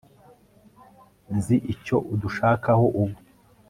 sinzi 1.21 1.55
icyo 1.73 1.97
udushakaho 2.13 2.85
ubu 3.01 3.17